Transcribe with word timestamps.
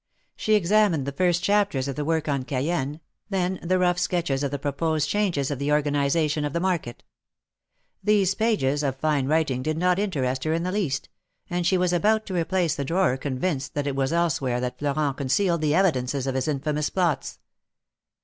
She 0.35 0.55
examined 0.55 1.05
the 1.05 1.11
first 1.11 1.43
chapters 1.43 1.87
of 1.87 1.95
the 1.95 2.03
work 2.03 2.27
on 2.27 2.41
Cayenne, 2.41 3.01
then 3.29 3.59
the 3.61 3.77
rough 3.77 3.99
sketches 3.99 4.41
of 4.41 4.49
the 4.49 4.57
proposed 4.57 5.07
changes 5.07 5.51
of 5.51 5.59
the 5.59 5.71
organization 5.71 6.43
of 6.43 6.53
the 6.53 6.59
market. 6.59 7.03
These 8.03 8.33
pages 8.33 8.81
of 8.81 8.95
fine 8.95 9.27
writing 9.27 9.61
did 9.61 9.77
not 9.77 9.99
interest 9.99 10.43
her 10.45 10.53
in 10.53 10.63
the 10.63 10.71
least, 10.71 11.07
and 11.51 11.67
she 11.67 11.77
was 11.77 11.93
about 11.93 12.25
to 12.25 12.33
replace 12.33 12.73
the 12.73 12.83
drawer 12.83 13.15
convinced 13.15 13.75
that 13.75 13.85
it 13.85 13.95
was 13.95 14.11
elsewhere 14.11 14.59
that 14.59 14.79
Florent 14.79 15.17
concealed 15.17 15.61
the 15.61 15.75
evidences 15.75 16.25
of 16.25 16.33
his 16.33 16.47
infamous 16.47 16.89
plots. 16.89 17.37